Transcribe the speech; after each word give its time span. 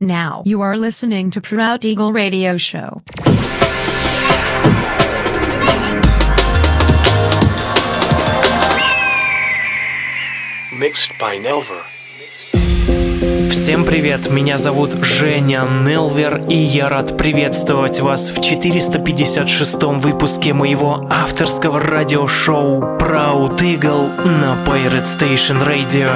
Now 0.00 0.42
you 0.44 0.60
are 0.60 0.76
listening 0.76 1.30
to 1.30 1.40
Proud 1.40 1.84
Eagle 1.84 2.12
Radio 2.12 2.56
Show. 2.58 3.02
Mixed 10.78 11.12
by 11.18 11.38
Nelver. 11.38 11.82
Всем 13.50 13.84
привет, 13.84 14.30
меня 14.30 14.58
зовут 14.58 14.90
Женя 15.02 15.64
Нелвер, 15.64 16.42
и 16.48 16.56
я 16.56 16.88
рад 16.88 17.16
приветствовать 17.16 17.98
вас 18.00 18.30
в 18.30 18.38
456-м 18.38 19.98
выпуске 19.98 20.52
моего 20.52 21.08
авторского 21.10 21.80
радиошоу 21.80 22.82
Proud 22.98 23.58
Eagle 23.60 24.08
на 24.24 24.56
Pirate 24.66 25.06
Station 25.06 25.66
Radio. 25.66 26.10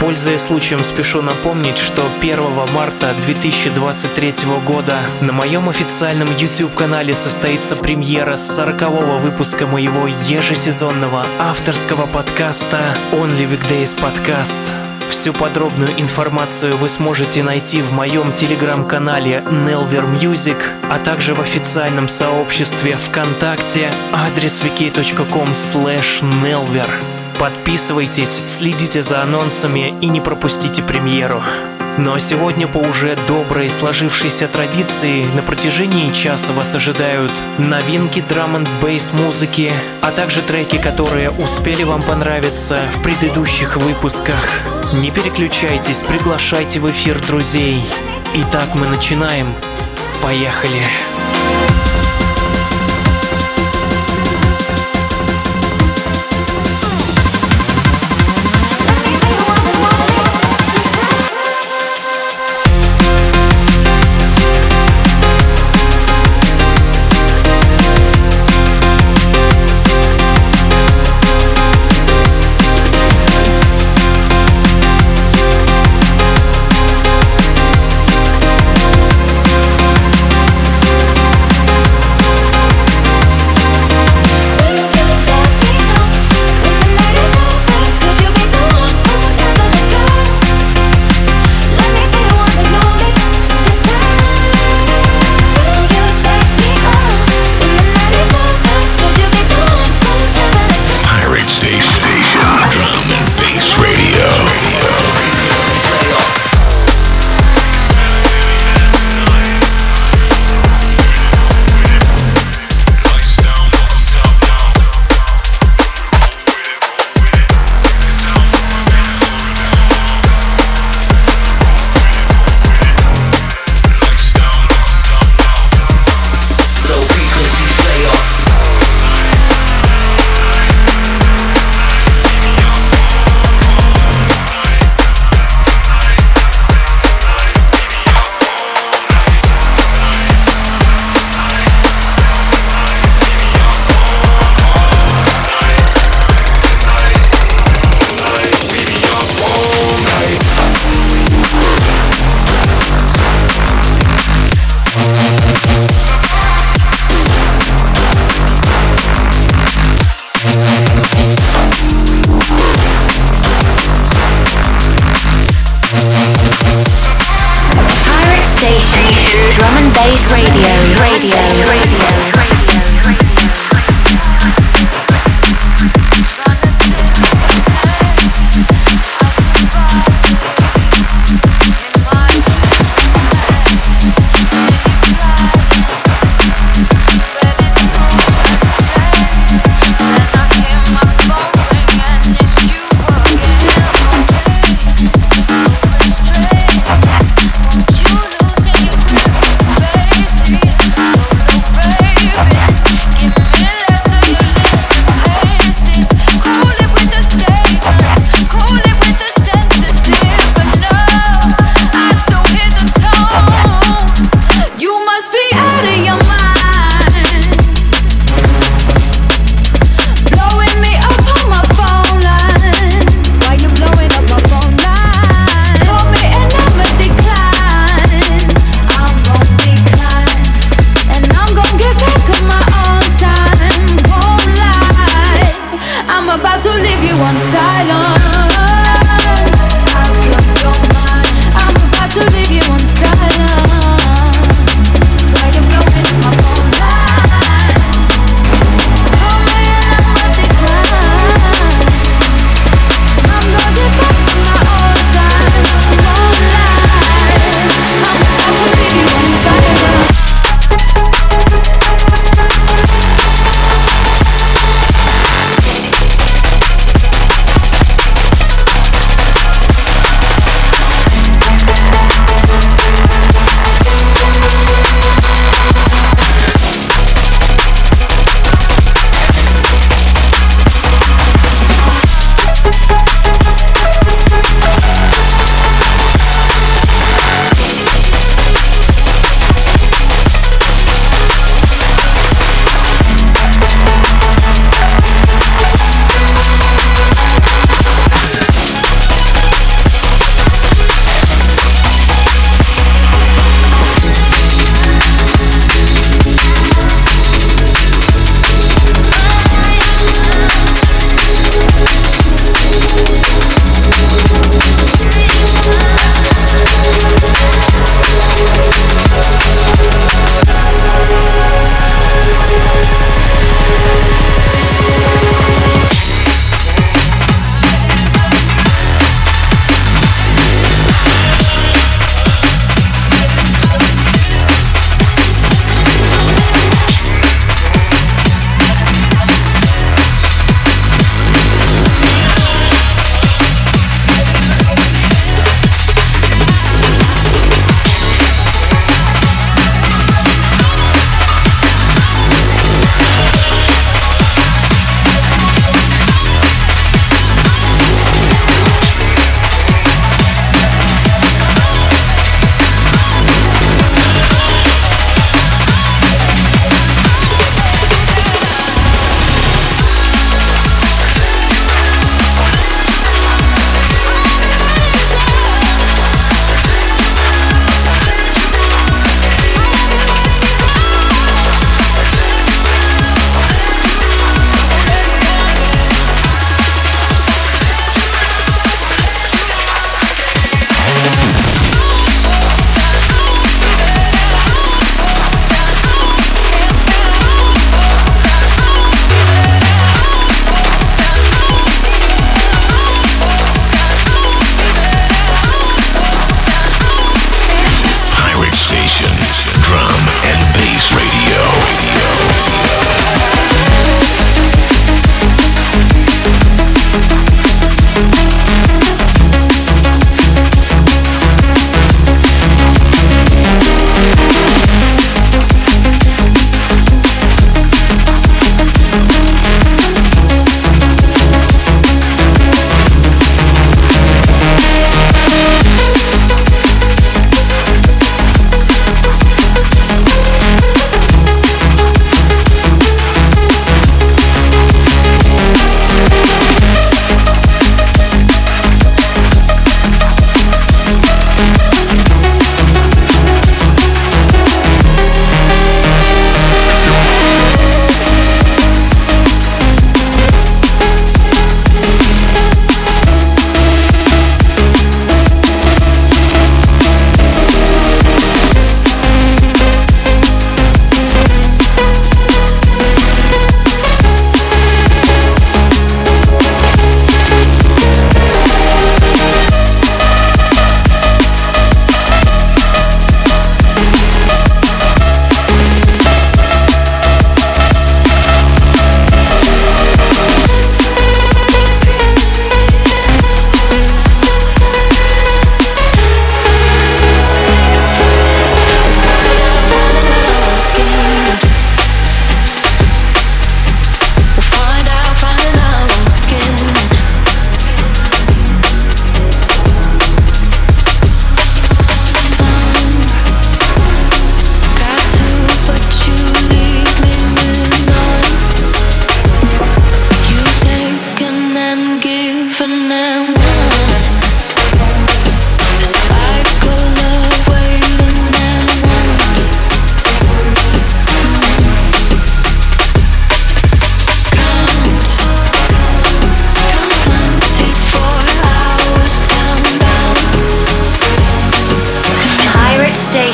Пользуясь 0.00 0.40
случаем, 0.40 0.82
спешу 0.82 1.20
напомнить, 1.20 1.76
что 1.76 2.02
1 2.20 2.72
марта 2.72 3.14
2023 3.26 4.32
года 4.66 4.96
на 5.20 5.32
моем 5.34 5.68
официальном 5.68 6.26
YouTube-канале 6.38 7.12
состоится 7.12 7.76
премьера 7.76 8.32
40-го 8.32 9.18
выпуска 9.18 9.66
моего 9.66 10.06
ежесезонного 10.06 11.26
авторского 11.38 12.06
подкаста 12.06 12.96
Only 13.12 13.46
Weekdays 13.46 13.94
Podcast. 13.94 14.62
Всю 15.10 15.34
подробную 15.34 15.90
информацию 15.98 16.74
вы 16.78 16.88
сможете 16.88 17.42
найти 17.42 17.82
в 17.82 17.92
моем 17.92 18.32
телеграм-канале 18.32 19.42
Nelver 19.50 20.18
Music, 20.18 20.56
а 20.90 20.98
также 20.98 21.34
в 21.34 21.42
официальном 21.42 22.08
сообществе 22.08 22.96
ВКонтакте 22.96 23.92
адрес 24.14 24.62
wiki.com 24.62 25.48
slash 25.48 26.22
nelver. 26.42 27.19
Подписывайтесь, 27.40 28.42
следите 28.46 29.02
за 29.02 29.22
анонсами 29.22 29.94
и 30.02 30.08
не 30.08 30.20
пропустите 30.20 30.82
премьеру. 30.82 31.40
Ну 31.96 32.12
а 32.12 32.20
сегодня 32.20 32.68
по 32.68 32.76
уже 32.76 33.16
доброй 33.26 33.70
сложившейся 33.70 34.46
традиции 34.46 35.24
на 35.24 35.40
протяжении 35.40 36.12
часа 36.12 36.52
вас 36.52 36.74
ожидают 36.74 37.32
новинки 37.56 38.22
драм 38.28 38.56
н 38.56 38.66
бейс 38.82 39.12
музыки, 39.14 39.72
а 40.02 40.10
также 40.10 40.42
треки, 40.42 40.76
которые 40.76 41.30
успели 41.30 41.82
вам 41.82 42.02
понравиться 42.02 42.78
в 42.92 43.02
предыдущих 43.02 43.78
выпусках. 43.78 44.46
Не 44.92 45.10
переключайтесь, 45.10 46.02
приглашайте 46.02 46.78
в 46.78 46.90
эфир 46.90 47.18
друзей. 47.26 47.82
Итак, 48.34 48.68
мы 48.74 48.86
начинаем. 48.86 49.46
Поехали! 50.22 50.82
Pirate 50.82 51.09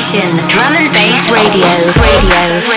Drum 0.07 0.73
and 0.77 0.93
bass 0.93 1.33
radio. 1.33 1.67
Radio. 1.99 2.76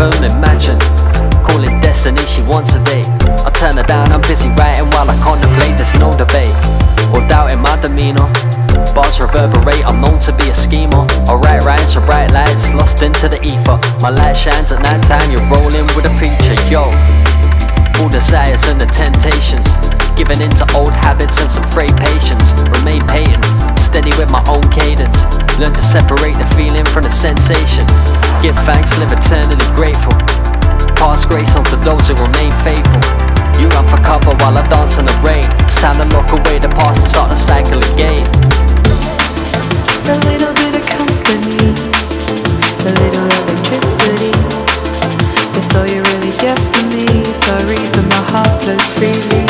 Home, 0.00 0.24
imagine. 0.24 0.80
Calling 1.44 1.76
destiny, 1.84 2.24
she 2.24 2.40
wants 2.48 2.72
a 2.72 2.80
date. 2.88 3.04
I 3.44 3.52
turn 3.52 3.76
her 3.76 3.84
down, 3.84 4.08
I'm 4.16 4.24
busy 4.24 4.48
writing 4.56 4.88
while 4.96 5.04
I 5.04 5.16
contemplate, 5.20 5.76
there's 5.76 5.92
no 6.00 6.08
debate. 6.16 6.56
Or 7.12 7.20
doubt 7.28 7.52
in 7.52 7.60
my 7.60 7.76
demeanor. 7.84 8.24
Bars 8.96 9.20
reverberate, 9.20 9.84
I'm 9.84 10.00
known 10.00 10.16
to 10.24 10.32
be 10.32 10.48
a 10.48 10.56
schemer. 10.56 11.04
I 11.28 11.36
write 11.36 11.68
rhymes 11.68 11.92
for 11.92 12.00
bright 12.08 12.32
lights, 12.32 12.72
lost 12.72 13.04
into 13.04 13.28
the 13.28 13.44
ether. 13.44 13.76
My 14.00 14.08
light 14.08 14.40
shines 14.40 14.72
at 14.72 14.80
night 14.80 15.04
time, 15.04 15.28
you're 15.28 15.44
rolling 15.52 15.84
with 15.92 16.08
a 16.08 16.12
preacher, 16.16 16.56
yo. 16.72 16.88
All 18.00 18.08
desires 18.08 18.64
and 18.72 18.80
the 18.80 18.88
temptations. 18.88 19.68
Giving 20.16 20.40
into 20.40 20.64
old 20.72 20.92
habits 20.92 21.40
and 21.44 21.50
some 21.52 21.68
frayed 21.68 21.96
patience. 22.00 22.56
Remain 22.72 23.04
patient, 23.04 23.44
steady 23.76 24.16
with 24.16 24.32
my 24.32 24.40
own 24.48 24.64
cadence. 24.72 25.28
Learn 25.60 25.76
to 25.76 25.84
separate 25.84 26.40
the 26.40 26.48
feeling 26.56 26.88
from 26.88 27.04
the 27.04 27.12
sensation. 27.12 27.84
Give 28.40 28.56
thanks, 28.64 28.96
live 28.96 29.12
eternally 29.12 29.68
grateful. 29.76 30.16
Pass 30.96 31.26
grace 31.26 31.54
on 31.56 31.64
to 31.64 31.76
those 31.76 32.08
who 32.08 32.14
remain 32.14 32.50
faithful. 32.64 33.04
You 33.60 33.68
run 33.68 33.86
for 33.86 34.00
cover 34.00 34.32
while 34.40 34.56
I 34.56 34.66
dance 34.68 34.96
in 34.96 35.04
the 35.04 35.12
rain. 35.20 35.44
It's 35.68 35.78
time 35.78 36.00
to 36.00 36.08
lock 36.16 36.32
away 36.32 36.58
the 36.58 36.72
past 36.72 37.04
and 37.04 37.10
start 37.10 37.28
the 37.28 37.36
cycle 37.36 37.84
again. 37.92 38.24
A 40.08 40.16
little 40.24 40.54
bit 40.56 40.72
of 40.72 40.84
company, 40.88 41.76
a 42.80 42.92
little 42.96 43.28
electricity. 43.28 44.32
That's 45.52 45.76
all 45.76 45.84
you 45.84 46.00
really 46.00 46.32
get 46.40 46.58
from 46.72 46.88
me. 46.96 47.06
Sorry, 47.36 47.76
but 47.92 48.08
my 48.08 48.24
heart 48.32 48.64
flows 48.64 48.88
freely. 48.96 49.49